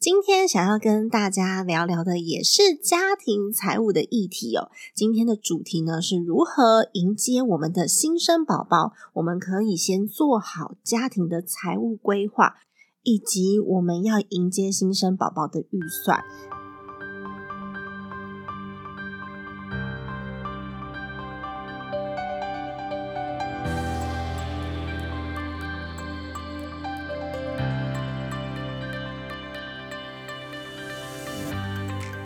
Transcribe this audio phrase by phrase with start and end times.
[0.00, 4.70] 今天想要跟大家聊聊的也是家庭财务的议题哦。
[4.94, 12.54] 今天的主题呢是如何迎接我们的新生宝宝，我们可以先做好家庭的财务规划，
[13.02, 16.24] 以及我们要迎接新生宝宝的预算。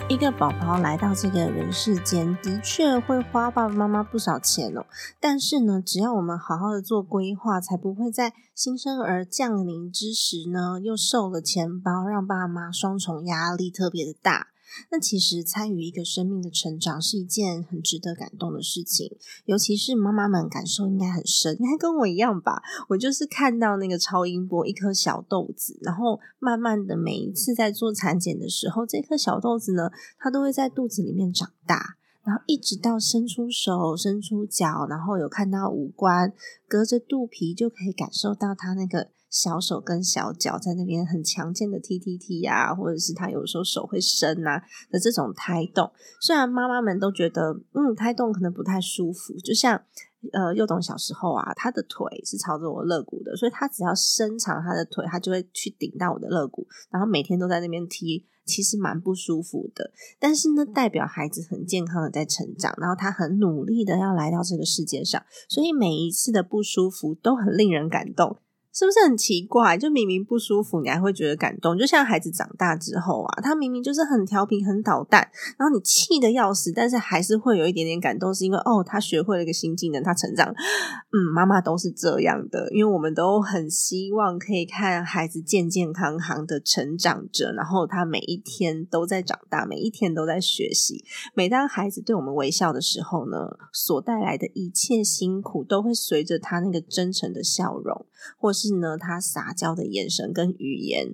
[0.07, 4.85] 一个宝宝来到这个人世间，的确会花爸爸妈妈不少钱哦。
[5.19, 14.49] 但是呢，只要我们好好的做规划，才不会在新生儿降临之时呢，又瘦了钱包，让爸妈双重压力特别的大。
[14.91, 22.61] 那其实参与一个生命的成长是一件很值得感动的事情，尤其是妈妈们感受应该很深，应该跟我一样吧。
[22.89, 36.33] 我就是看到那个超音波一颗小豆子，然后慢慢的每一次在做产检的时候，这颗小豆子呢，它都会在肚子里面长大，然后一直到伸出手、伸出脚，然后有看到五官，
[36.67, 39.09] 隔着肚皮就可以感受到它那个。
[39.35, 45.91] 小手跟小脚在那边很强健的踢踢踢呀，或者是他有时候手会伸啊的这种胎动，
[46.21, 49.83] 虽然妈妈们都觉得嗯胎动可能不太舒服，就像
[50.31, 59.91] 呃幼童小时候啊，他的腿是朝着我肋骨的，所以他只要伸长他的腿，他就会去顶到我的肋骨，然后每天都在那边踢，其实蛮不舒服的。
[60.17, 68.37] 但是呢，代表孩子很健康的在成长，然后他很努力的要来到这个世界上，所以每一次的不舒服都很令人感动。
[68.75, 69.77] 是不是很奇怪？
[69.77, 71.77] 就明明不舒服，你还会觉得感动？
[71.77, 80.53] 就像孩子长大之后啊，他明明就是很调皮、很捣蛋，然后你气的要死，但是还是会有一点点感动，是因为哦，他学会了一个新技能，他成长。
[80.53, 91.05] 嗯，妈妈都是这样的，因为我们都很希望可以看孩子健健康康的成长着，然后他每一天都在长大，每一天都在学习。
[91.33, 93.37] 每当孩子对我们微笑的时候呢，
[93.71, 98.05] 所带来的一切辛苦都会随着他那个真诚的笑容，
[98.37, 98.64] 或是。
[98.65, 101.13] 是呢，他撒娇的眼神跟语言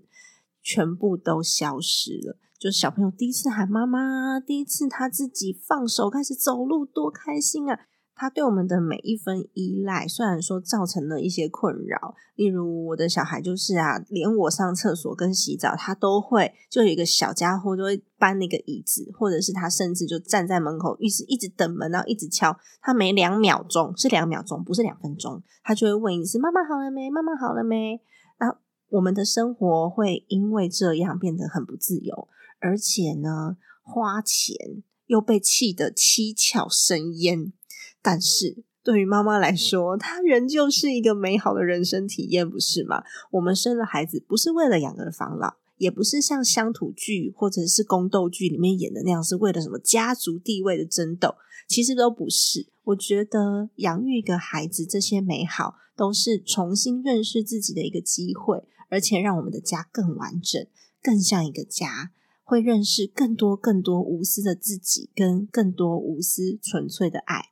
[0.61, 2.37] 全部都消失了。
[2.57, 7.79] 就是小朋友第一次喊妈妈，第一次他自己放手开始走路，多开心啊！
[8.21, 22.55] 他对我们的每一分依赖，虽然说造成了一些困扰，例如我的小孩就是啊，连我上厕所跟洗澡，他都会就有一个小家伙就会搬那个椅子，或者是他甚至就站在门口，一直一直等门，然后一直敲。
[22.79, 27.09] 他每两秒钟是两秒钟，不是两分钟，他就会问一次：“妈妈好了没？
[27.09, 27.99] 妈妈好了没？”
[28.37, 28.55] 然后
[28.89, 32.27] 我们的生活会因为这样变得很不自由，
[32.59, 34.55] 而且呢，花钱
[35.07, 37.53] 又被气得七窍生烟。
[38.01, 43.03] 但是对于妈妈来说，她仍旧是一个美好的人生体验，不是吗？
[43.31, 51.35] 我们生了孩子，不是为了养儿防老，也不是像乡土剧或者是宫斗剧里面演的那样，是为了什么家族地位的争斗。
[51.67, 52.67] 其实都不是。
[52.83, 60.65] 我觉得养育一个孩子，这些美好都是重新认识自己的一个机会，而且让我们的家更完整，
[61.01, 62.11] 更像一个家，
[62.43, 67.51] 会认识更多更多无私的自己，跟更多无私纯粹的爱。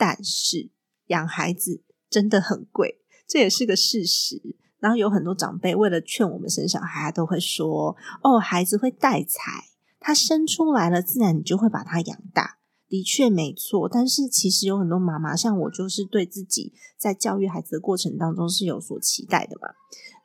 [0.00, 0.70] 但是
[1.08, 4.56] 养孩子真的很贵，这也是个事实。
[4.78, 7.94] 然后有很多长辈为了劝我们生小孩，都会说
[8.24, 9.66] ：“哦，孩子会带财，
[10.00, 12.56] 他生出来了，自然你就会把他养大。”
[12.88, 13.86] 的确没错。
[13.90, 19.68] 但是其实有很多妈妈，像我，就是对自己在教育孩子的过程当中是有所期待的嘛。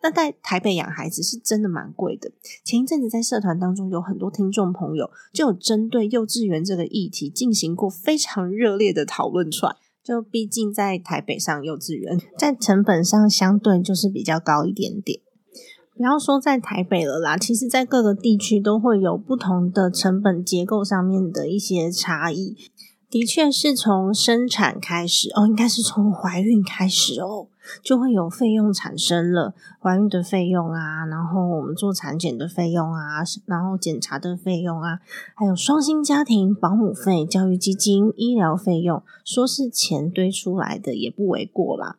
[0.05, 2.31] 那在台北养孩子是真的蛮贵的。
[2.63, 9.75] 前一阵子在社团当中，有很多听众朋友就有针对幼稚园这个议题进行过非常热烈的讨论出来。
[10.03, 15.21] 就毕竟在台北上幼稚园，在成本上相对就是比较高一点点。
[15.97, 22.55] 不要说在台北了啦，其实在各个地区都会有不同的成本结构上面的一些差异。
[23.15, 27.47] 的确是从生产开始哦，应该是从怀孕开始哦，
[27.81, 34.99] 就会有费用产生了，怀孕的费用啊，然后我们做产检的费用啊，然后检查的费用啊，
[35.33, 41.95] 还有双薪家庭保姆费、教育基金、医疗费用，说是钱堆出来的也不为过啦。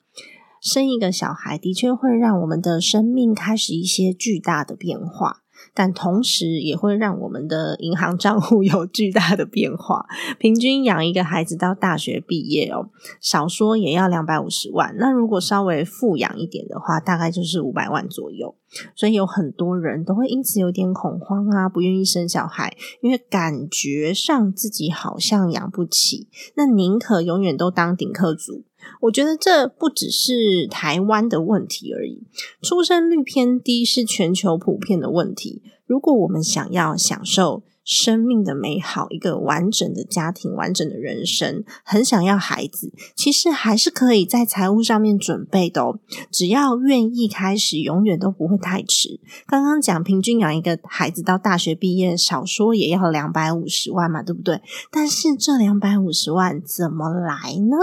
[0.61, 5.45] 生一个小孩的确会让我们的生命开始一些巨大的变化。
[5.77, 10.07] 但同时也会让我们的银行账户有巨大的变化。
[10.39, 12.89] 平均养一个孩子到大学毕业哦，
[13.21, 14.95] 少说也要两百五十万。
[14.99, 18.57] 那如果稍微富养一点的话，大概就是五百万左右。
[18.95, 28.65] 所以有很多人都会因此有点恐慌啊，不愿意生小孩，因为感觉上自己好像养不起，那宁可永远都当顶客族。
[29.03, 32.27] 我觉得这不只是台湾的问题而已，
[32.63, 35.63] 出生率偏低是全球普遍的问题。
[35.87, 46.01] 如果我们想要享受生命的美好，一个完整的家庭、完整的人生，很想要孩子，其实还是可以在财务上面准备的哦。
[46.33, 49.21] 只要愿意开始，永远都不会太迟。
[49.47, 54.61] 刚刚讲平均养一个孩子到大学毕业，少说也要两百五十万嘛，对不对？
[54.91, 57.77] 但是这两百五十万怎么来呢？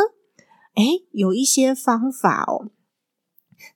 [0.76, 2.72] 哎，有一些方法哦。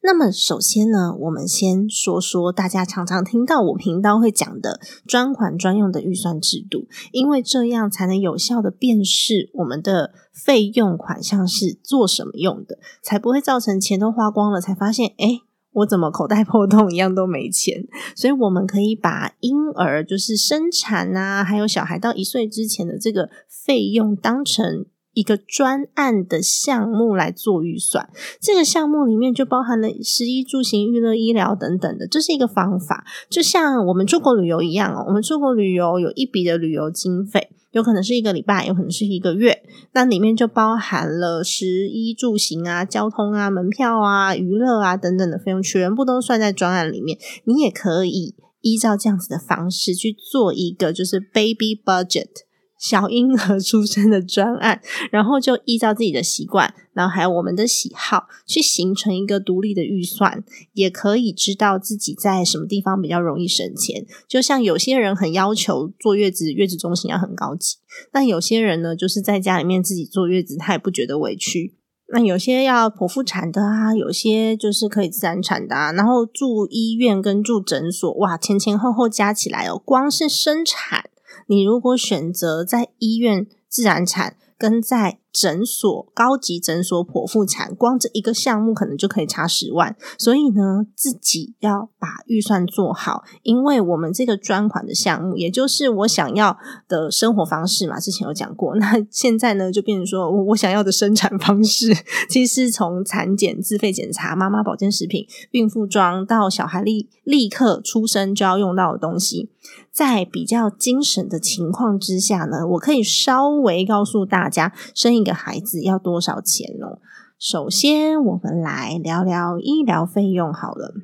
[0.04, 15.40] 那么，首先呢，我们先说说大家常常听到我频道会讲的专款专用的预算制度，因为这样才能有效的辨识我们的费用款项是做什么用的，才不会造成钱都花光了，才发现哎，
[15.72, 17.88] 我怎么口袋破洞一样都没钱。
[18.14, 24.88] 所以，我们可以把婴儿就是生产啊，还有小孩到一岁之前的这个费用当成。
[25.18, 28.08] 一个专案的项目来做预算，
[28.40, 33.04] 这个项目里面就包含了食衣住行、娱乐、医疗等等的，这是一个方法。
[33.28, 47.18] 就像我们出国旅游一样哦，我们出国旅游有一笔的旅游经费，有可能是一个礼拜，有可能是一个月，那里面就包含了食衣住行啊、交通啊、门票啊、娱乐啊等等的费用，全部都算在专案里面。
[47.46, 52.46] 你也可以依照这样子的方式去做一个，就是 baby budget。
[52.77, 54.81] 小婴儿出生的专案，
[55.12, 60.44] 然后就依照自己的习惯，然后还有我们的喜好，去形成一个独立的预算，
[60.74, 64.06] 也可以知道自己在什么地方比较容易省钱。
[64.27, 67.77] 就像有些人很要求坐月子，月子中心要很高级，
[68.13, 71.74] 那有些人呢，就是在家里面自己坐月子，他也不觉得委屈。
[72.13, 81.09] 那有些要剖腹产的啊，有些就是可以自然产的啊，然后住医院跟住诊所，哇，前前后后加起来哦，光是生产。
[81.48, 89.95] 你如果选择在医院自然产，跟在诊所高级诊所剖腹产，光这一个项目可能就可以差十万。
[90.18, 96.57] 所以呢，自己要把预算做好，因为我们这个专款的项目，也就是我想要
[96.88, 98.75] 的生活方式嘛，之前有讲过。
[98.78, 101.94] 那现在呢，就变成说我想要的生产方式，
[102.28, 109.51] 其实从产检、自费检查、妈妈保健食品、孕妇装到小孩立立刻出生就要用到的东西，
[109.92, 115.26] 在比较精神的情况之下呢，我可以稍微告诉大家生一。
[115.27, 117.00] 个孩子要多少钱呢？
[117.38, 120.95] 首先，我们来聊聊医疗费用好了。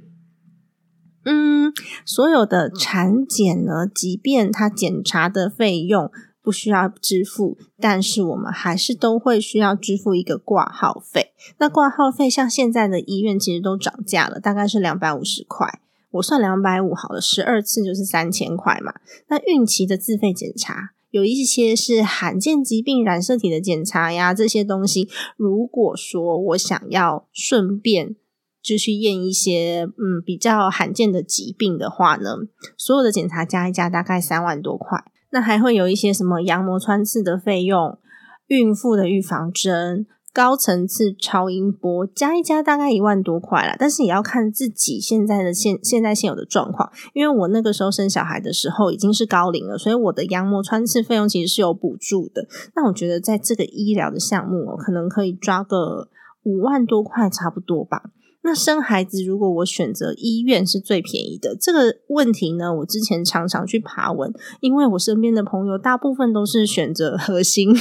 [1.25, 1.71] 嗯，
[2.05, 6.11] 所有的产检呢，即便他检查的费用
[6.41, 11.33] 不需要支付，但是我们还是都会需要支付一个挂号费。
[11.59, 15.79] 那挂号费，像现在的医院其实都涨价了，大概是两百五十块。
[16.11, 18.93] 我算两百五好了，十二次就是三千块嘛。
[19.27, 20.89] 那孕期的自费检查。
[21.13, 25.07] 有一些是罕见疾病染色体的检查呀，这些东西，
[25.37, 28.15] 如果说我想要顺便
[28.63, 32.31] 就去验一些嗯比较罕见的疾病的话呢，
[32.75, 35.03] 所有的检查加一加大概三万多块。
[35.29, 37.99] 那还会有一些什么羊膜穿刺的费用、
[38.47, 40.07] 孕妇的预防针。
[40.33, 46.91] 高层次超音波加一加大概一万多块了，但是也要看自己现在的现现在现有的状况。
[47.13, 52.47] 因为我那个时候生小孩的时候已经是高龄了，所以我的羊膜穿刺费用其实是有补助的。
[52.75, 56.09] 那我觉得在这个医疗的项目，可能可以抓个
[56.41, 58.01] 五万多块差不多吧。
[58.45, 67.73] 那生孩子如果我选择医院是最便宜的，这个问题呢，我之前常常去爬文，因为我身边的朋友大部分都是选择核心。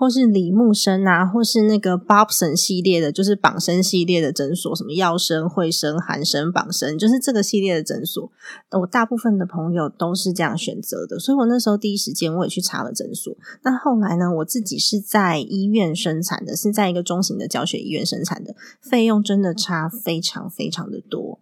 [0.00, 8.32] 或是李木生啊，或是那个 Bobson 系列的，就是绑生系列的诊所，什么药生、惠生、韩生、绑生，就是这个系列的诊所。
[8.70, 13.36] 我大部分的朋友都是这样选择的，所以我那时候第一时间我也去查了诊所。
[13.62, 21.40] 那后来呢，我自己是在医院生产的，是在一个中型的教学医院生产的，费用真的差非常非常的多。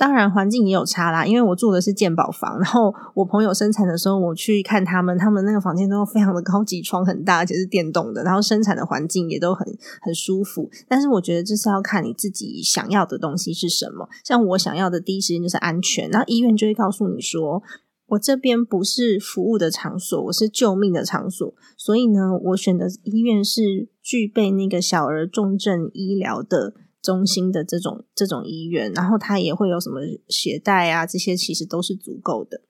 [0.00, 9.66] 当然环境也有差啦，因为我住的是健保房，然后我朋友生产的时候，我去看他们，他们那个房间都非常的高级，床很大，而且是电动的，然后生产的环境也都很
[10.00, 10.70] 很舒服。
[10.88, 14.08] 但是我觉得这是要看你自己想要的东西是什么。
[14.24, 17.62] 像我想要的第一时间就是安全，然后医院就会告诉你说。
[18.10, 32.62] 我这边不是服务的场所，我是救命的场所，所以呢，我选的医院是具备那个小儿重症医疗的中心的这种这种医院，然后它也会有什么携带啊，这些其实都是足够的。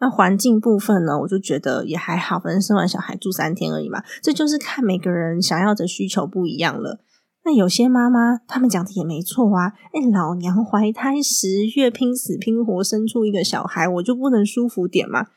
[0.00, 7.00] 那环境部分呢，我就觉得也还好，反正生完小孩住三天而已嘛，这就是看每个人想要的需求不一样了。
[7.44, 9.72] 那有些妈妈，他们讲的也没错啊！
[9.92, 15.28] 哎，老娘怀胎十月，拼死拼活生出一个小孩，我就不能舒服点吗？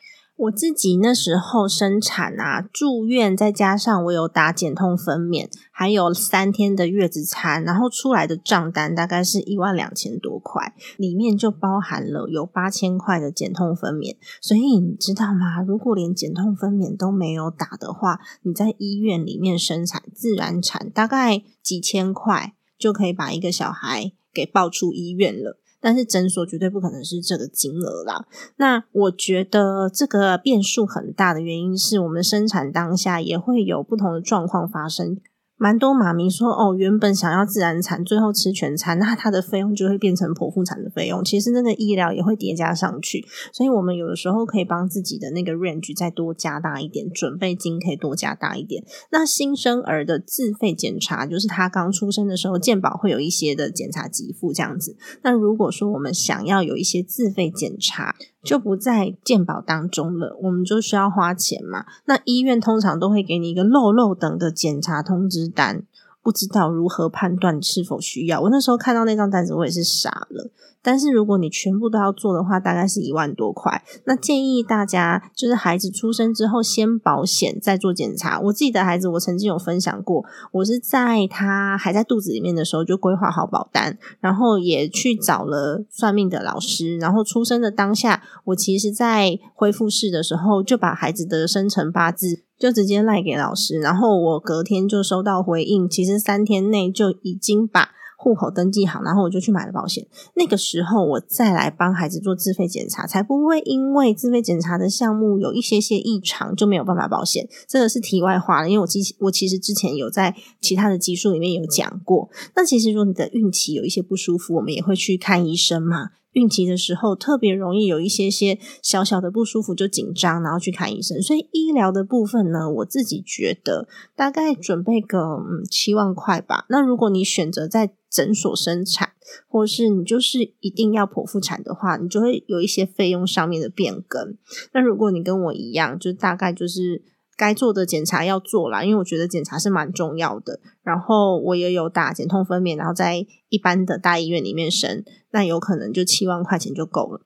[0.42, 14.16] 我自己那时候生产啊，住院，再加上我有打减痛分娩，还有三天的月子餐，然后出来的账单大概是一万两千多块，里面就包含了有八千块的减痛分娩。
[14.42, 15.62] 所以你知道吗？
[15.62, 25.60] 如果连减痛分娩都没有打的话，你在医院里面生产自然产，大概几千块就可以把一个小孩给抱出医院了。
[25.82, 28.26] 但是诊所绝对不可能是这个金额啦。
[28.58, 35.18] 那我觉得这个变数很大的原因是我们生产当下也会有不同的状况发生。
[35.62, 41.24] 蛮多妈咪说哦，原本想要自然产，最后吃全餐，那它的费用就会变成剖腹产的费用。
[41.24, 48.84] 其实那个医疗也会叠加上去，所以我们有的时候可以帮自己的那个 range 再多加大一点，准备金可以多加大一点。
[49.12, 54.98] 那新生儿的自费检查，就是他刚出生的时候，健保会有一些的检查给付这样子。
[55.22, 61.86] 那如果说我们想要有一些自费检查，就不在健保当中了，我们就需要花钱嘛。
[62.06, 65.84] 那医院通常都会给你一个漏漏等的检查通知单，
[66.24, 68.42] 不知道如何判断是否需要。
[68.42, 70.52] 我那时候看到那张单子，我也是傻了。
[70.84, 73.84] 但是如果你全部都要做的话，大概是一万多块。
[74.06, 78.40] 那建议大家就是孩子出生之后先保险，再做检查。
[78.40, 86.98] 我自己的孩子，我曾经有分享过，我是在他还在肚子里面的时候就规划好保单，然后也去找了算命的老师。
[86.98, 97.90] 然后出生的当下，我其实在恢复室的时候就把孩子的生辰八字就直接赖给老师，然后我隔天就收到回应，其实三天内就已经把。
[98.24, 100.06] 户口登记好，然后我就去买了保险。
[100.36, 107.50] 那个时候我再来帮孩子做自费检查，才不会因为自费检查的项目有一些些异常就没有办法保险。
[107.68, 112.30] 这个是题外话了，因为我其我其实之前有在其他的集数里面有讲过。
[112.56, 116.10] 那其实如果你的孕期有一些不舒服，我们也会去看医生嘛。
[116.34, 121.22] 孕期的时候特别容易有一些些小小的不舒服，就紧张，然后去看医生。
[121.22, 126.66] 所以医疗的部分呢，我自己觉得大概准备个嗯七万块吧。
[126.70, 129.12] 那如果你选择在诊所生产，
[129.48, 134.38] 或是你就是一定要剖腹产的话，你就会有一些费用上面的变更。
[134.74, 137.04] 那如果你跟我一样，就大概就是。
[137.42, 140.60] 该做的检查要做啦，因为我觉得检查是蛮重要的。
[140.84, 147.22] 然后我也有打减痛分娩，然后在一般的大医院里面生，那有可能就七万块钱就够了。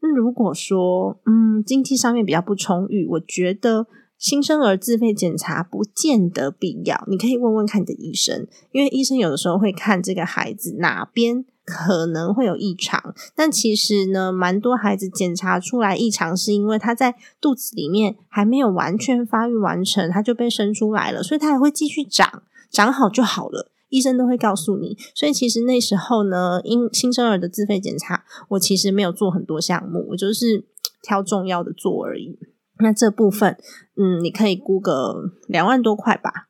[0.00, 3.86] 那如果说嗯经济上面比较不充裕，我觉得
[4.18, 7.04] 新生儿自费检查不见得必要。
[7.06, 11.44] 你可以问问看你的医生，因为医生有的时候会看这个孩子哪边。
[11.64, 23.70] 可能会有异常，但其实呢，蛮多孩子检查出来异常，是因为他在肚子里面还没有完全发育完成，他就被生出来了，所以他还会继续长，长好就好了。
[23.90, 30.64] 医生都会告诉你，所以其实那时候呢，因新生儿的自费检查，我其实没有做很多项目，我就是
[31.02, 32.38] 挑重要的做而已。
[32.80, 33.56] 那这部分，
[33.96, 36.48] 嗯，你可以估个两万多块吧，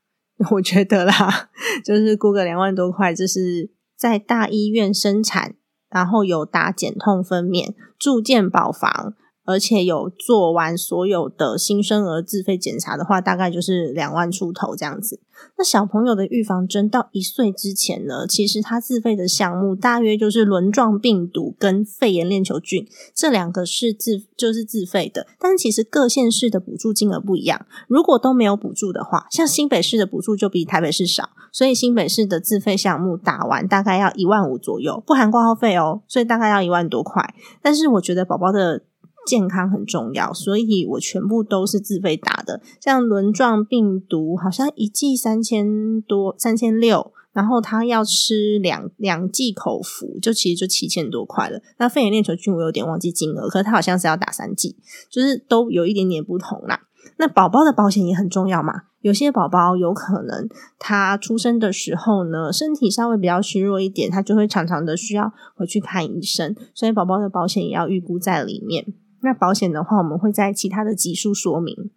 [0.52, 1.50] 我觉得啦，
[1.84, 3.70] 就是估个两万多块，就是。
[4.02, 5.54] 在大医院生产，
[5.88, 9.14] 然后有打减痛分娩，住建保房。
[9.44, 15.20] 而且有做完所有的新生儿自费检查的话，大概就是两万出头这样子。
[15.58, 25.26] 那小朋友的预防针到一岁之前呢，其实他自费的项目大约就是轮状病毒跟肺炎链球菌这两个是自就是自费的。
[25.40, 37.34] 但是其实各县市的补助金额不一样，如果都没有补助的话，像新北市的补助就比台北市少，所以新北市的自费项目打完大概要一万五左右，不含挂号费哦，所以大概要一万多块。
[37.60, 38.84] 但是我觉得宝宝的。
[39.26, 42.60] 健康很重要，所以我全部都是自费打的。
[42.80, 51.60] 像轮状病毒，好像一剂三千多，三千六，然后他要吃两两剂口服，就其实就七千多块了。
[51.78, 54.76] 那肺炎链球菌我有点忘记金额，可是他好像是要打三剂，
[55.08, 56.80] 就是都有一点点不同啦。
[57.18, 60.48] 那宝宝的保险也很重要嘛，有些宝宝有可能
[60.78, 68.86] 他出生的时候呢，身体稍微比较虚弱一点，他就会常常的需要回去看医生，所以宝宝的保险也要预估在里面。
[69.22, 71.90] 那保险的话，我们会在其他的集数说明。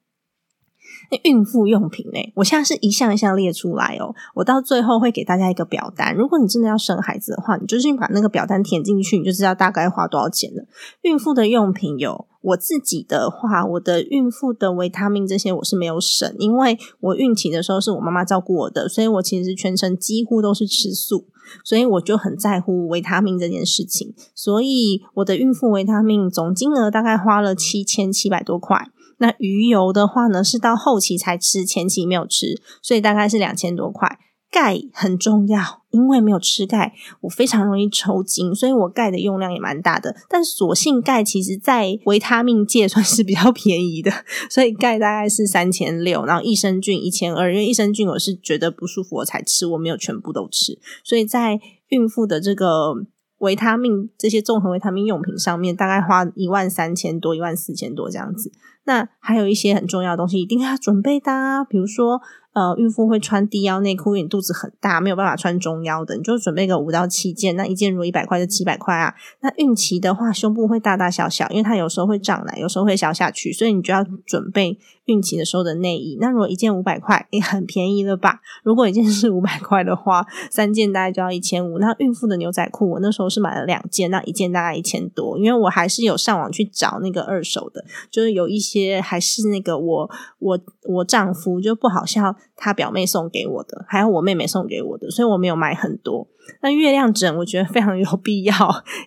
[1.11, 2.19] 那孕妇用品呢？
[2.35, 4.15] 我现在是一项一项列出来哦。
[4.35, 10.65] 我到最后会给大家一个表单，如果你真的要生孩子的话，你就是把那个表单填进去，你就知道大概花多少钱了。
[11.01, 21.27] 孕妇的用品有，我自己的话，我的孕妇的维他命这些我是没有省，因为我孕期的时候是我妈妈照顾我的，所以我其实全程几乎都是吃素，
[21.63, 24.13] 所以我就很在乎维他命这件事情。
[24.33, 28.89] 所以我的孕妇维他命总金额大概花了七千七百多块。
[29.17, 34.19] 那鱼油的话呢，是到后期才吃，前期没有吃，所以大概是两千多块。
[34.51, 40.13] 钙很重要，因为没有吃钙，我非常容易抽筋，所以我钙的用量也蛮大的。
[40.27, 44.11] 但所幸钙其实在维他命界算是比较便宜的，
[44.49, 47.49] 所以钙大概是三千六，然后益生菌一千二。
[47.53, 52.93] 因为益生菌我是觉得不舒服我才吃，我没有全部都吃，所以在孕妇的这个
[53.37, 58.51] 维他命这些综合维他命用品上面，大概花一万三千多、一万四千多这样子。
[58.83, 62.21] 那还有一些很重要的东西，一定要准备的，比如说。
[62.55, 67.53] 呃，孕妇会穿低腰内裤，因为你肚子很大，没有办法穿中腰的，你就准备个五到七件。
[67.57, 69.13] 那一件如果一百块就七百块啊。
[69.41, 76.17] 那孕期的话，胸部会大大小小，因为它有时候会涨奶，有时候会消下去，所以你就要准备孕期的时候的内衣。
[76.19, 78.41] 那如果一件五百块，也很便宜了吧？
[78.63, 81.79] 如果一件是五百块的话，三件大概就要一千五。
[81.79, 90.09] 那孕妇的牛仔裤，我那时候是买了两件，那一件大概一千多，因为我还是有上网去找那个二手的，就是有一些还是那个我
[90.39, 92.35] 我我丈夫就不好笑。
[92.57, 96.25] 他表妹送给我的，还有我妹妹送给我的，所以我没有买很多。
[96.61, 98.55] 那月亮枕我觉得非常有必要，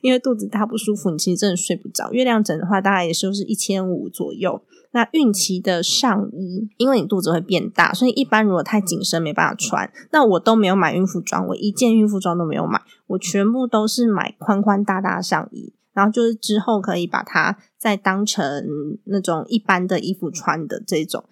[0.03, 2.13] 因为肚子大不舒服，你其实真的睡不着。
[2.13, 4.61] 月亮枕的话，大概也就是一千五左右。
[4.91, 9.93] 那孕期的上衣，因为你肚子会变大，所以一般如果太紧身没办法穿。
[10.13, 18.65] 那我都没有买孕妇装，我一件孕妇装都没有买，我全部都是买宽宽大大上衣，然后就是之后可以把它再当成
[19.05, 21.23] 那种一般的衣服穿的这种。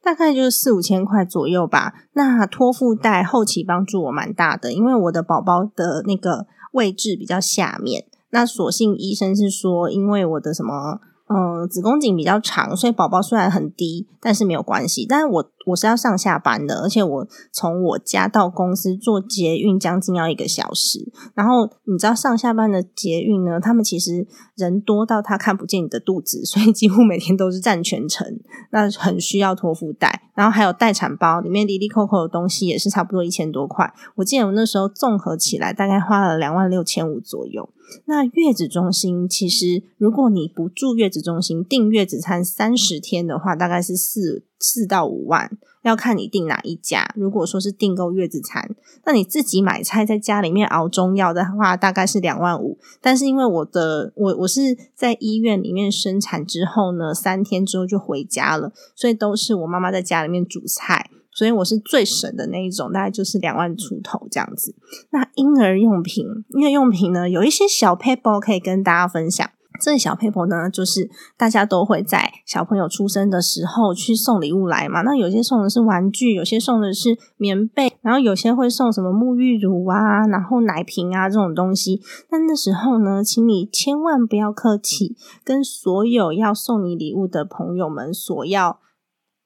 [0.00, 1.92] 大概就是四五千块左右吧。
[2.12, 8.04] 那托腹带后期帮助我蛮大的，因为我的宝宝的那个位置比较下面。
[8.30, 11.00] 那所幸医生是说，因为我的什么。
[11.32, 15.06] 嗯，子宫颈比较长，所以宝宝虽然很低，但是没有关系。
[15.08, 21.12] 但是我我是要上下班的，而且我从我家到公司坐捷运将近要一个小时。
[21.34, 24.26] 然后你知道上下班的捷运呢，他们其实
[24.56, 28.26] 人多到他看不见你的肚子，所以几乎每天都是站全程，
[28.72, 30.22] 那很需要托腹带。
[30.34, 33.92] 然后还有待产包，里面滴滴扣扣的东西也是差不多一千多块。
[34.16, 37.68] 我记得我那时候综合起来大概花了两万六千五左右。
[38.06, 45.50] 那月子中心其实，如果你不住月子中心，订月子餐三十天的话，大概是四四到五万，
[45.82, 47.12] 要看你订哪一家。
[47.16, 48.74] 如果说是订购月子餐，
[49.04, 52.78] 那你自己买菜在家里面熬中药的话，大概是两万五。
[53.00, 61.10] 但是因为我的我我是在医院里面生产之后呢，三天之后就回家了，所以都是我妈妈在家里面煮菜。
[61.32, 64.74] 所以我是最省的那一种，大概就是两万出头这样子。
[65.10, 69.48] 那婴儿用品，婴儿用品呢，有一些小 paper 可以跟大家分享。
[69.82, 75.00] 这小 paper 呢，就是大家都会在小朋友出生的时候去送礼物来嘛。
[75.00, 82.02] 那有些送的是玩具，有些送的是棉被，然后有些会送什么沐浴乳啊，然后奶瓶啊这种东西。
[82.28, 88.80] 但那时候呢，请你千万不要客气，跟所有要送你礼物的朋友们索要。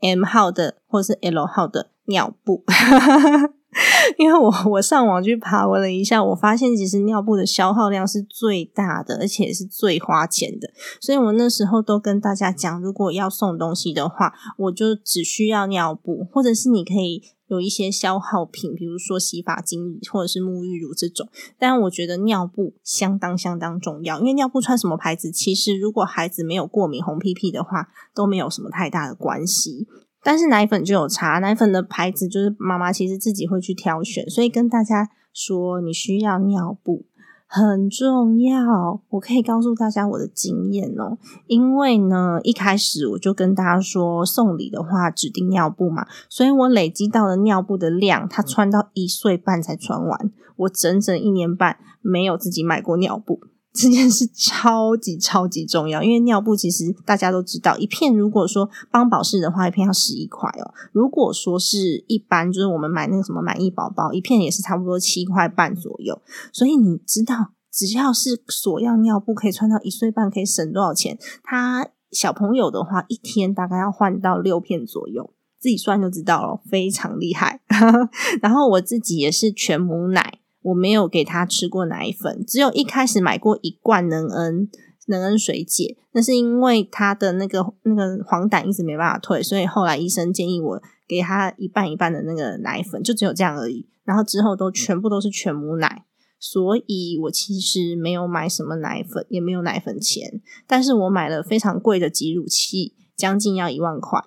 [0.04, 2.62] M 号的或是 L 号的尿布，
[4.18, 10.68] 因为我我上网去爬了一下，我发现其实尿布的消耗量是最大的，而且是最花钱的。
[11.00, 17.22] 所以我那时候都跟大家讲，如果要送东西的话，我就只需要尿布，或者是你可以。
[17.48, 21.28] 有一些消耗品，比如说洗发精或者是沐浴乳这种，
[21.58, 29.86] 但我觉得尿布相当相当重要，因为尿布穿什么牌子，其实如果孩子没有过敏红屁屁的话，都没有什么太大的关系。
[30.22, 37.04] 但是奶粉就有差，奶粉的牌子就是妈妈其实自己会去挑选，所以跟大家说，你需要尿布。
[37.46, 41.18] 很重要，我可以告诉大家我的经验哦。
[41.46, 53.40] 因为呢，一开始我就跟大家说，送礼的话指定尿布嘛，所以我累积到的尿布的量，他穿到一岁半才穿完，我整整一年半没有自己买过尿布。
[53.74, 60.72] 这件事超级超级重要，因为尿布其实大家都知道，一片如果说帮宝适的话，一片要十一块哦。
[60.92, 66.22] 如果说是一般，就是我们买那个什么满意宝宝，一片也是差不多七块半左右。
[66.52, 71.18] 所以你知道，只要是索要尿布，可以穿到一岁半，可以省多少钱？
[71.42, 75.32] 他小朋友的话，一天大概要换到六片左右。
[75.58, 77.62] 自己算就知道了，非常厉害。
[78.42, 84.68] 然后我自己也是全母奶，我没有给他吃过奶粉，只有一开始买过一罐能恩
[85.06, 93.86] 能恩水解，那是因为他的那个那个黄疸一直没办法退，所以后来医生建议我给他一半一半的那个奶粉，就只有这样而已。
[94.04, 96.04] 然后之后都全部都是全母奶。
[96.40, 104.22] 所以我其实没有买什么奶粉，也没有奶粉钱，但是我买了非常贵的挤乳器，将近要一万块。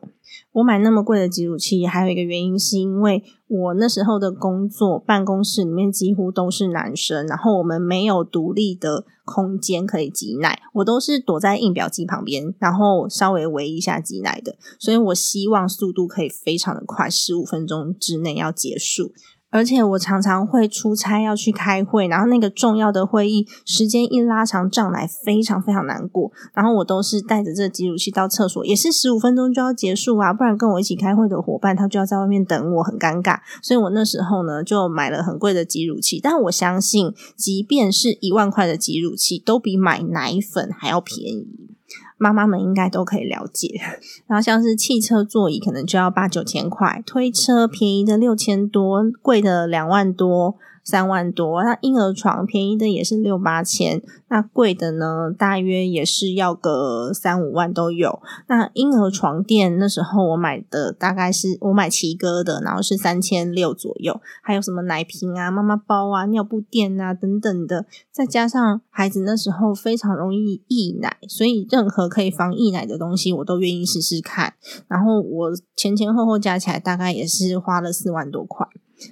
[0.58, 19.12] 我买那么贵的挤乳器，还有一个原因是因为我那时候的工作办公室里面几乎都是男生，然后我们没有独立的空间可以挤奶，我都是躲在印表机旁边，然后稍微围一下挤奶的，所以我希望速度可以非常的快，十五分钟之内要结束。
[19.50, 26.32] 而且我常常会出差要去开会，然后那个重要的会议时间一拉长，胀奶非常非常难过。
[26.54, 33.40] 然后我都是带着这个挤乳器到厕所，也是十五分钟就要结束啊，不然跟我一起开会的伙伴他就要在外面等我，很尴尬。
[33.62, 41.77] 所以我那时候呢就买了很贵的挤乳器，但我相信，即便是一万块的挤乳器，都比买奶粉还要便宜。
[42.18, 43.80] 妈妈们应该都可以了解，
[44.28, 50.56] 然后像是汽车座椅可能就要八九千块，推车便宜的六千多，贵的两万多。
[50.88, 58.22] 三万多，那婴儿床便宜的也是六八千，那贵的呢，大约也是要个三五万都有。
[58.48, 74.54] 那婴儿床垫那时候我买的大概是我买奇哥的，然后是三千六左右，还有什么奶瓶啊、妈妈包啊、尿布垫啊等等的，再加上孩子那时候非常容易溢奶，所以任何可以防溢奶的东西我都愿意试试看。
[74.88, 78.66] 然后我前前后后加起来大概也是花了四万多块。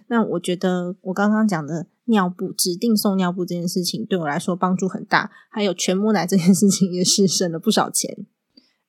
[0.07, 8.25] 那我觉得我刚刚讲的尿布指定送尿布这件事情对我来说帮助很大，还有全母奶这件事情也是省了不少钱。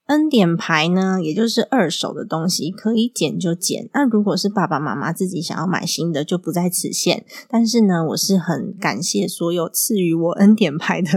[0.06, 3.88] 恩典牌呢，也就是二手的东西，可以捡就捡。
[3.92, 7.24] 那如果是爸爸妈妈自己想要买新的，就不在此限。
[7.48, 11.10] 但是呢，我是很感谢所有赐予我恩典牌的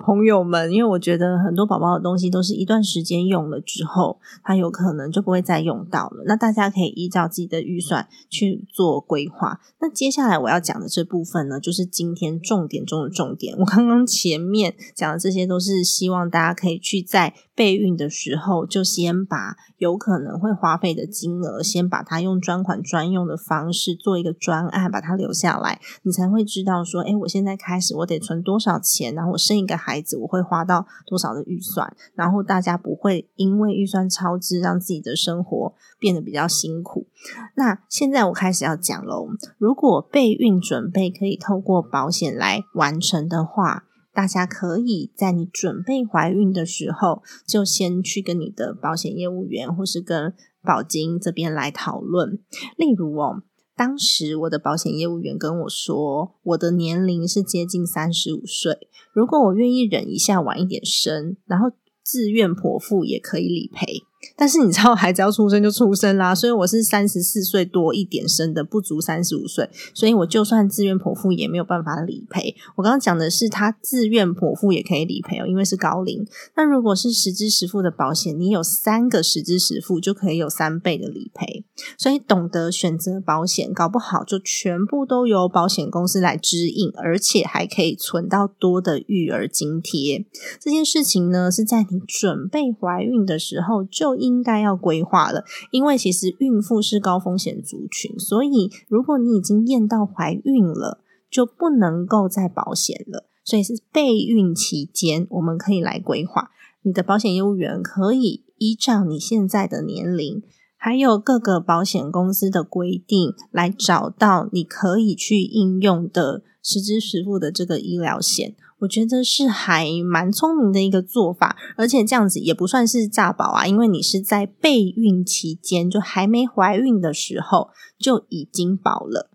[0.00, 6.24] 朋友们，因为我觉得很多宝宝的东西都是一段时间用了之后，它有可能就不会再用到了。
[6.26, 9.60] 那大家可以依照自己的预算去做规划。
[9.80, 13.54] 那接下来我要讲的这部分呢，就是今天重点中的重点。
[13.58, 18.12] 我刚刚前面讲的这些，都是希望大家可以去在备孕的。
[18.14, 37.08] 时候就先把有可能会花费的金额，先把它用专款专用的方式做一个专案，把它留下来，你才会知道说，哎，我现在开始我得存多少钱，然后我生一个孩子我会花到多少的预算，然后大家不会因为预算超支让自己的生活变得比较辛苦。
[37.56, 43.84] 那现在我开始要讲喽，如果备孕准备可以透过保险来完成的话。
[44.14, 52.38] 大家可以在你准备怀孕的时候，就先去跟你的保险业务员或是跟保金这边来讨论。
[52.76, 53.42] 例如哦，
[53.74, 61.70] 当时我的保险业务员跟我说，我的年龄是接近三十五岁，如果我愿意忍一下，晚一点生，然后
[62.02, 64.02] 自愿剖腹也可以理赔。
[64.36, 72.54] 但是你知道，孩子要出生就出生啦，所以我是三十四岁多一点生的，不足三十五岁，所以我就算自愿剖腹也没有办法理赔。
[72.76, 76.24] 我刚刚讲的是他自愿剖腹也可以理赔哦，因为是高龄。
[76.56, 81.64] 那如果是实支实付的保险，你有三个实支实付就可以有三倍的理赔。
[81.98, 90.24] 所以懂得选择保险，搞不好就全部都由保险公司来支应，而且还可以存到多的育儿津贴。
[90.60, 94.11] 这件事情呢，是在你准备怀孕的时候就。
[94.16, 103.28] 应该要规划了，因为其实孕妇是高风险族群，所以如果你已经验到怀孕了，就不能够再保险了。
[103.44, 106.50] 所以是备孕期间，我们可以来规划。
[106.82, 110.42] 你的保险业务员可以依照你现在的年龄，
[110.76, 118.54] 还有各个保险公司的规定，来找到你可以去应用的实支实付的这个医疗险。
[118.82, 129.30] 我觉得是还蛮聪明的一个做法，而且这样子也不算是诈保啊，因为你是在备孕期间，就还没怀孕的时候就已经保了，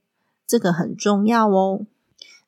[0.46, 1.86] 这个很重要哦。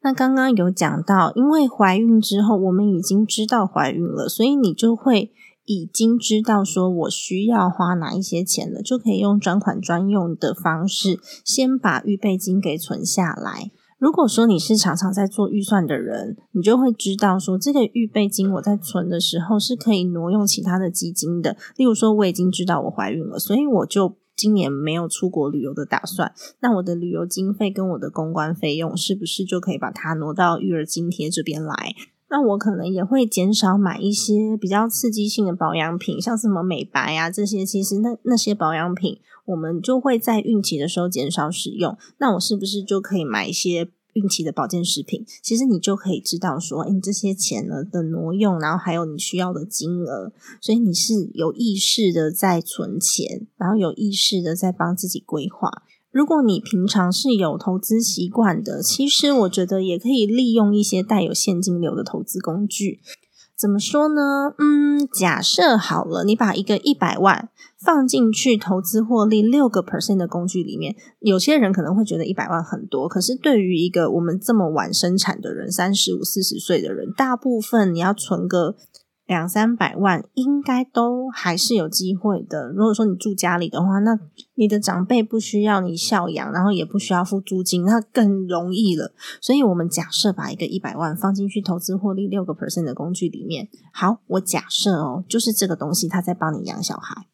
[0.02, 5.32] 那刚刚有讲到，因为怀孕之后，我们已经知道怀孕了，所以你就会
[5.66, 13.72] 已经知道说我需要花哪一些钱了，就可以用专款专用的方式，先把预备金给存下来。
[14.00, 21.58] 如果说你是常常在做预算的人，你就会知道说，这个预备金我在存的时候是可以挪用其他的基金的。
[21.76, 26.32] 例如说，我已经知道我怀孕了，所以我就今年没有出国旅游的打算。
[26.62, 31.94] 那我的旅游经费跟我的公关费用，是不是就可以把它挪到育儿津贴这边来？
[32.32, 37.66] 那我可能也会减少买一些比较刺激性的保养品，像什么美白啊这些。
[37.66, 39.18] 其实那那些保养品，
[39.50, 41.98] 我们就会在孕期的时候减少使用。
[42.20, 45.26] 那我是不是就可以买一些孕期的保健食品？
[45.42, 50.32] 其实你就可以知道说，哎，这些钱呢的挪用，然后还有你需要的金额，
[50.62, 55.84] 所以你是有意识的在存钱，然后有意识的在帮自己规划。
[56.12, 63.00] 如果你平常是有投资习惯的，其实我觉得也可以利用一些带有现金流的投资工具。
[63.56, 64.56] 怎么说呢？
[64.58, 67.50] 嗯，假设好了，你把一个一百万
[67.84, 78.76] 放进去投资获利六个 percent 的工具里面，有些人可能会觉得一百万很多，可是对于一个我们这么晚生产的人，三十五、四十岁的人，大部分你要存个。
[79.30, 82.72] 两三百万应该都还是有机会的。
[82.72, 84.20] 如果说你住家里的话，那
[84.56, 89.14] 你的长辈不需要你孝养，然后也不需要付租金，那更容易了。
[89.40, 93.68] 所以，我们假设把一个一百万放进去投资获利六个 percent 的工具里面。
[93.94, 97.28] 好，我假设哦，就是这个东西，它在帮你养小孩。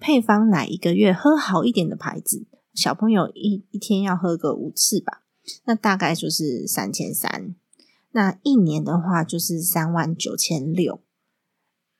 [0.00, 5.22] 配方奶一个月喝好一点的牌子，小朋友一一天要喝个五次吧，
[5.66, 7.54] 那大概就是三千三。
[8.12, 11.00] 那一年的话就是三万九千六。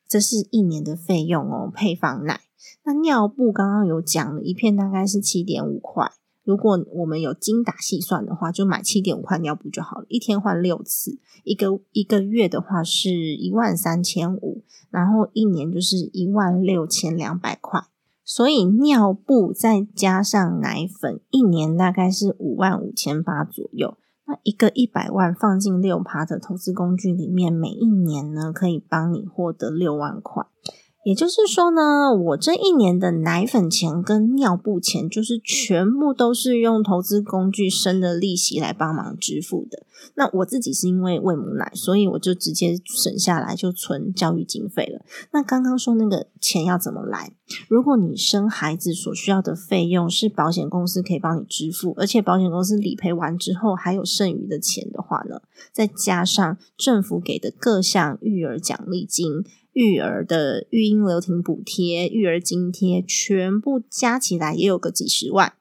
[0.08, 2.40] 这是一年的费用哦，配方奶。
[2.84, 6.10] 那尿布刚刚有讲了，一片大概是七点五块。
[6.42, 17.82] 如果我们有精打细算的话，就买七点五块尿布就好了，一天换六次，一个一个月的话是一万三千五，然后一年就是一万六千两百块。
[18.24, 23.96] 所以尿布再加上奶粉，一年大概是五万五千八左右。
[24.24, 30.46] 那一个一百万放进六趴的投资工具里面，每一年呢可以帮你获得六万块。
[31.02, 39.86] 也就是说呢，我这一年的奶粉钱跟尿布钱，就是全部都是用投资工具生的利息来帮忙支付的。
[40.14, 45.02] 那我自己是因为喂母奶，所以我就直接省下来就存教育经费了。
[45.32, 47.32] 那刚刚说那个钱要怎么来？
[47.68, 55.40] 如果你生孩子所需要的费用是保险公司可以帮你支付，而且保险公司理赔完之后还有剩余的钱的话呢，
[55.72, 59.44] 再加上政府给的各项育儿奖励金。
[59.80, 65.54] 育儿的育婴留停补贴、育儿津贴，全部加起来也有个几十万。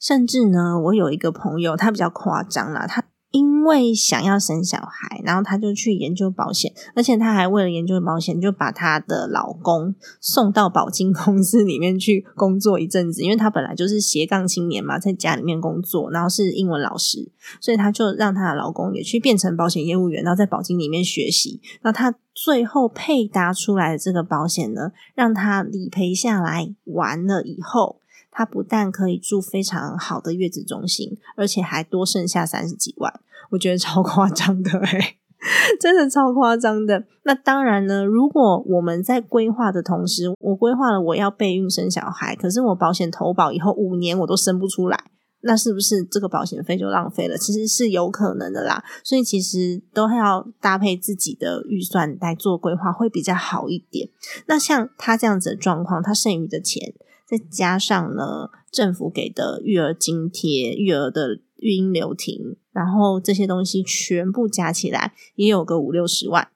[0.00, 3.04] 甚至呢，我有一个朋友，他比较夸张啦，他。
[3.30, 13.22] 因为想要生小孩，然后她就去研究保险，而且她还为了研究保险，就把她的老公送到保金公司里面去工作一阵子。
[13.22, 21.60] 因为她本来就是斜杠青年嘛，在家里面工作，然后是英文老师，所以她就让她的老公也去变成保险业务员，然后在保金里面学习。
[21.82, 27.99] 那她最后配搭出来的这个保险呢，让她理赔下来完了以后。
[28.30, 35.16] 他不但可以住非常好的月子中心，而且还多剩下三十几万，我觉得超夸张的哎，
[35.80, 37.04] 真的超夸张的。
[37.24, 45.10] 那当然呢，如果我们在规划的同时，我规划了我要备孕生小孩，可是我保险投保以后五年我都生不出来，
[45.42, 47.36] 那是不是这个保险费就浪费了？
[47.36, 48.84] 其实是有可能的啦。
[49.02, 54.08] 所以其实都要搭配自己的预算来做规划，会比较好一点。
[54.46, 56.94] 那像他这样子的状况，他剩余的钱。
[57.30, 66.48] 再加上呢，政府给的育儿津贴、育儿的育婴留停，然后这些东西全部加起来也有个五六十万，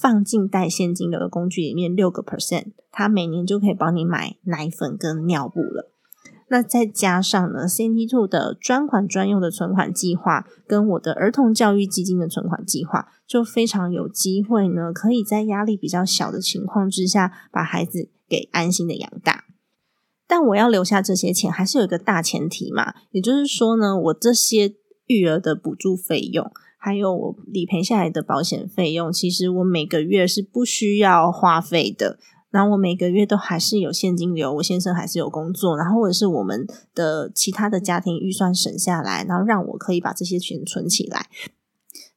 [0.00, 5.90] 放进带现金流的工具里面，六个 percent，它每年就可以帮你买奶粉跟尿布了。
[6.48, 19.44] 那再加上呢，CT Two 的专款专用的存款计划，跟我的儿童教育基金的存款计划，就非常有机会呢，可以在压力比较小的情况之下，把孩子给安心的养大。
[20.26, 22.94] 但我要留下这些钱，还是有一个大前提嘛？
[23.10, 24.74] 也就是说呢，我这些
[25.06, 32.18] 育儿的补助费用，还有我理赔下来的保险费用，其实我每个月是不需要花费的。
[32.50, 41.28] 然后我每个月都还是有现金流，我先生还是有工作，然后或者是我们的其他的家庭预算省下来，然后让我可以把这些钱存起来。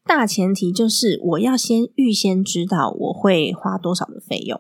[0.06, 4.60] 大前提就是我要先预先知道我会花多少的费用。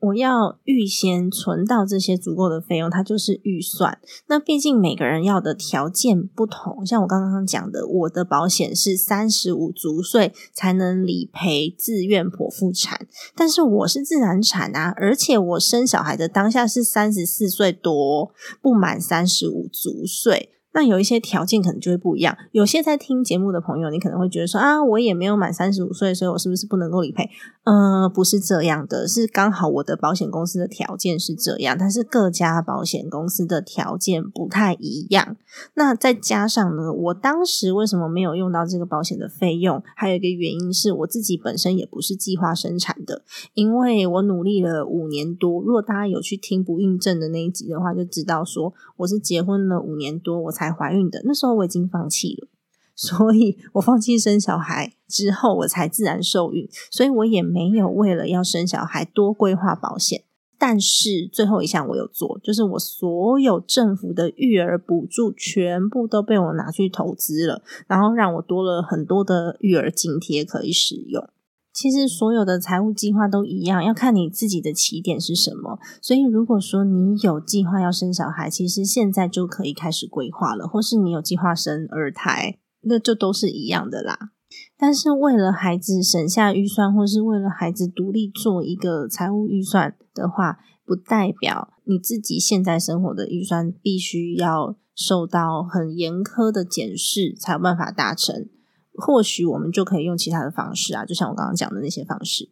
[0.00, 3.98] 我要预先存到这些足够的费用，它就是预算。
[4.28, 18.32] 那毕竟每个人要的条件不同，像我刚刚讲的，我的保险是三十五足岁才能理赔自愿剖腹产，但是我是自然产啊，而且我生小孩的当下是三十四岁多，
[18.62, 20.50] 不满三十五足岁。
[20.72, 22.36] 那有一些条件可能就会不一样。
[22.52, 27.28] 有些在听节目的朋友，你可能会觉得说啊，我也没有满三十五岁，所以我是不是不能够理赔？
[27.64, 35.36] 呃，不是这样的，是刚好我的保险公司的条件是这样，但是各家保险公司的条件不太一样。
[35.74, 39.82] 那再加上呢，我当时为什么没有用到这个保险的费用？
[39.96, 43.22] 还有一个原因是我自己本身也不是计划生产的，
[43.54, 45.60] 因为我努力了五年多。
[45.62, 51.22] 如果大家有去听不孕症的那一集的话，就知道说我是结婚了五年多我才才怀孕的。
[51.24, 52.48] 那时候我已经放弃了，
[52.94, 60.24] 所以我放弃生小孩之后，我才自然受孕，所以我也没有为了要生小孩多规划保险。
[60.58, 71.26] 但是最后一项我有做，就是我所有政府的育儿补助全部都被我拿去投资了，然后让我多了很多的育儿津贴可以使用。
[71.72, 75.78] 其实所有的财务计划都一样，要看你自己的起点是什么。
[76.02, 84.30] 所以如果说你有计划要生小孩，其实现在就可以开始规划了；或是你有计划生二胎，那就都是一样的啦。
[84.76, 98.48] 但是为了孩子省下预算，或是为了孩子独立做一个财务预算的话，不代表你自己现在生活的预算必须要受到很严苛的检视才有办法达成。
[98.94, 102.50] 或许我们就可以用其他的方式啊，就像我刚刚讲的那些方式。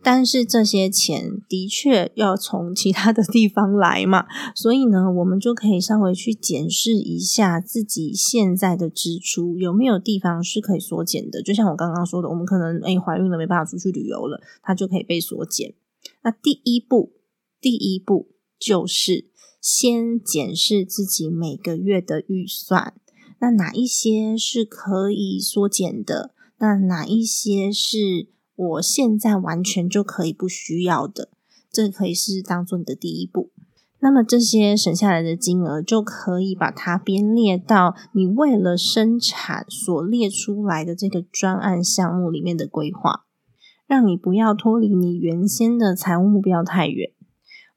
[0.00, 11.42] 但是这些钱的确要从其他的地方来嘛，所以呢，我们就可以稍微去检视一下自己现在的支出有没有地方是可以缩减的。
[11.42, 15.74] 就像我刚刚说的，我们可能诶怀孕了没办法出去旅游了，它就可以被缩减。
[16.22, 17.14] 那第一步，
[17.60, 22.94] 第一步就是先检视自己每个月的预算，
[23.40, 26.34] 那哪一些是可以缩减的？
[26.58, 28.28] 那哪一些是？
[28.58, 31.30] 我现在完全就可以不需要的，
[31.70, 33.52] 这可以是当做你的第一步。
[34.00, 43.26] 那么这些省下来的金额，就可以把它编列到你为了生产所列出来的这个专案项目里面的规划，
[43.86, 47.12] 让你不要脱离你原先的财务目标太远。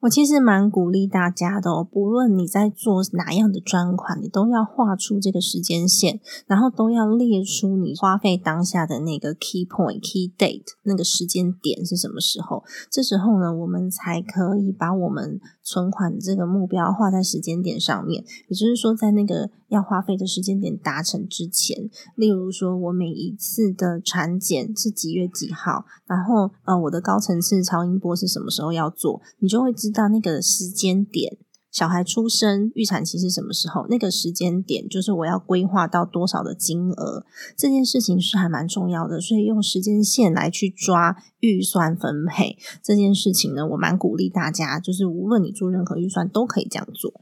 [0.01, 12.63] 我其实蛮鼓励大家的哦，不论你在做哪样的专款，你都要画出这个时间线，然后都要列出你花费当下的那个 key point、key date 那个时间点是什么时候。
[12.89, 18.25] 这时候呢，我们才可以把我们存款这个目标画在时间点上面。
[18.47, 29.91] 也就是说，在那个要花费的时间点达成之前，例如说我每一次的产检是几月几号，然后呃，我的高层次超音波是什么时候要做，你就会知。
[29.93, 31.37] 道那个时间点，
[31.71, 33.87] 小孩出生预产期是什么时候？
[33.89, 39.21] 那个时间点就是我要规划到多少的金额，这件事情是还蛮重要的。
[39.21, 47.21] 所以用时间线来去抓预算分配这件事情呢，我蛮鼓励大家，就是无论你做任何预算都可以这样做。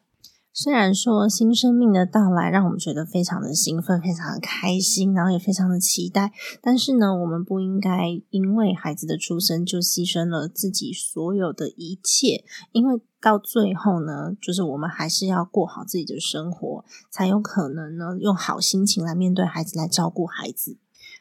[0.62, 12.44] 虽然说新生命的到来让我们觉得非常的兴奋、非常的开心，然后也非常的期待，但是呢，我们不应该因为孩子的出生就牺牲了自己所有的一切，
[12.74, 20.76] 因为到最后呢，就是我们还是要过好自己的生活，才有可能呢，用好心情来面对孩子，来照顾孩子。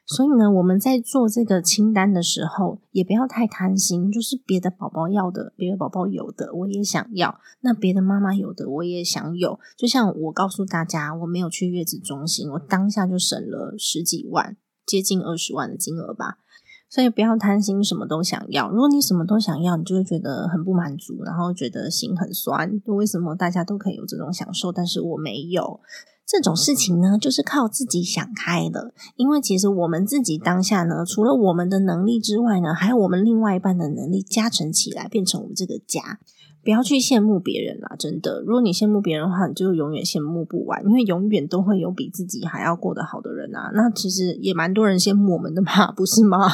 [0.09, 4.11] 所以呢，我们在做这个清单的时候，也不要太贪心。
[4.11, 9.61] 就是别的宝宝要的，别的宝宝有的，我也想要；那别的妈妈有的，我也想有。
[9.77, 16.39] 就像我告诉大家，我没有去月子中心，我当下就省了十几万，接近二十万的金额吧。
[16.89, 18.71] 所以不要贪心，什么都想要。
[18.71, 22.81] 如果你什么都想要，你就会觉得很不满足，然后觉得心很酸。
[22.87, 25.81] 为什么大家都可以有这种享受，但是我没有？
[26.29, 28.93] 这种事情呢，就是靠自己想开的。
[29.17, 36.19] 因为其实我们自己当下呢，除了我们的能力之外呢，还有我们另外一半的能力加成起来，变成我们这个家。
[36.63, 38.43] 不要去羡慕别人啦，真的。
[38.43, 43.71] 如果你羡慕别人的话，你就永远羡慕不完，因为永远都会有比自己还要过得好的人啊。
[43.73, 46.47] 那其实也蛮多人羡慕我们的嘛，不是吗？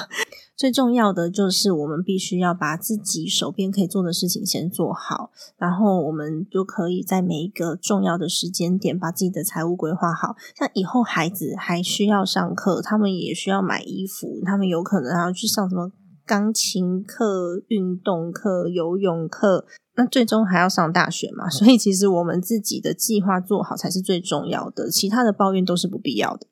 [0.57, 10.37] 最重要的就是我们必须要把自己手边可以做的事情先做好，然后我们就可以在每一个重要的时间点把自己的财务规划好。
[10.57, 15.91] 像以后孩子还需要上课，他们也需要买衣服，他们有可能还要去上什么
[16.25, 21.51] 钢琴课、运动课、游泳课，那最终还要上大学嘛。
[21.51, 26.47] 所以其实我们自己的计划做好才是最重要的，其他的抱怨都是不必要的。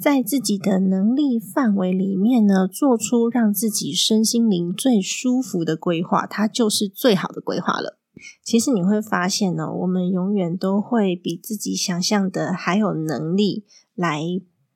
[0.00, 7.98] 在自己的能力范围里面呢，做出让自己身心灵最舒服的规划，它就是最好的规划了。
[8.42, 14.22] 其实你会发现呢，我们永远都会比自己想象的还有能力来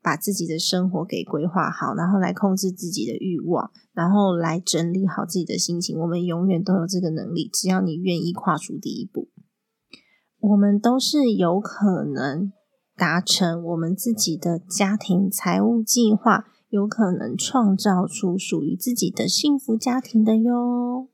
[0.03, 5.99] 把自己的生活给规划好，然后来控制自己的欲望，然后来整理好自己的心情。
[5.99, 9.31] 我们永远都有这个能力，只要你愿意跨出第一步，
[10.41, 12.53] 我们都是有可能。
[12.97, 21.09] 达成我们自己的家庭财务计划，有可能创造出属于自己的幸福家庭的哟。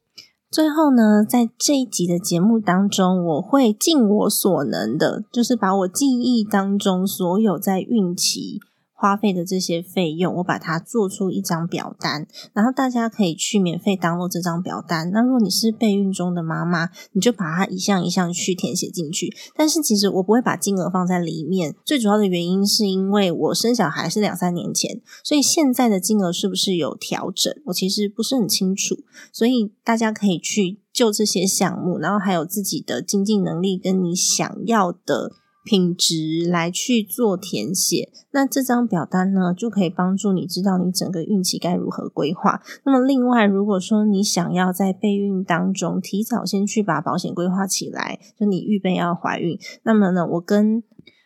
[0.50, 8.60] 最后呢，在这一集的节目当中，我会尽我所能的，就是把我记忆当中所有在孕期。
[9.00, 15.10] 花费的这些费用，我把它做出一张表单，然后大家可以去免费登录这张表单。
[15.10, 19.34] 那如果你是备孕中的妈妈，你就把它一项一项去填写进去。
[19.56, 28.96] 但是其实我不会把金额放在里面，最主要的原因是因为我生小孩是两三年前，所以现在的金额是不是有调整，我其实不是很清楚。
[29.32, 35.32] 所以大家可以去就这些项目，然后还有自己的经济能力跟你想要的。
[35.62, 42.62] 品质来去做填写，那这张表单呢，就可以帮助你知道你整个孕期该如何规划。
[42.84, 50.82] 那么，另外，如果说你想要在备孕当中提早先去把保险规划起来，就你预备要怀孕，那么呢，我跟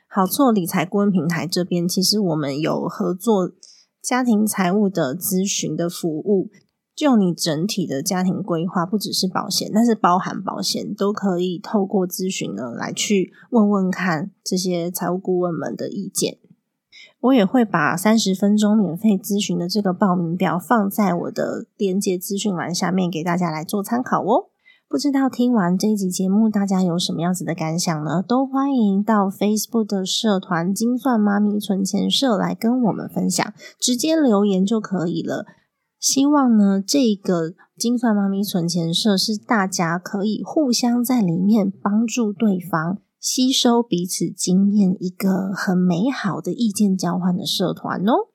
[0.08, 3.52] 好错理财顾问平台这边，其实我们有合作
[4.02, 6.50] 家庭财务的咨询的服务。
[6.94, 16.38] 就你整体的家庭规划，不只是保险，但是包含保险，都可以透过咨询呢来去问问看这些财务顾问们的意见。
[17.20, 24.50] 我也会把三十分钟免费咨询的这个报名表放在我的连接资讯栏下面，给大家来做参考哦。
[24.86, 28.22] 不知道听完这一集节目，大家有什么样子的感想呢？
[28.22, 35.46] 都欢迎到 Facebook 的社团“精算妈咪存钱社”来跟我们分享，直接留言就可以了。
[36.04, 48.28] 希望呢，这个精算妈咪存钱社是大家可以互相在里面帮助对方，吸收彼此经验，一个很美好的意见交换的社团哦。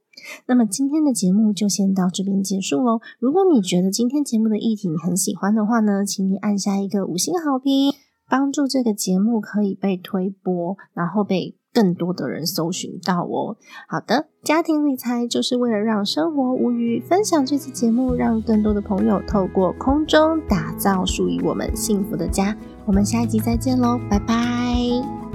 [0.48, 3.02] 那么今天的节目就先到这边结束喽。
[3.20, 7.94] 如果你觉得今天节目的议题你很喜欢的话呢，请你按下一个五星好评，
[8.28, 11.59] 帮助这个节目可以被推播，然后被。
[11.74, 13.58] 更多的人搜寻到哦。
[13.88, 17.00] 好的，家庭理财就是为了让生活无余。
[17.00, 22.56] 分享这期节目，让更多的朋友透过空中打造属于我们幸福的家。
[22.86, 25.29] 我们下一集再见喽，拜拜。